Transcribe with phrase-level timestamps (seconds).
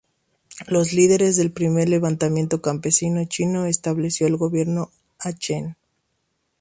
[0.65, 4.89] Los líderes del primer levantamiento campesino chino estableció el gobierno
[5.19, 5.75] a Chen.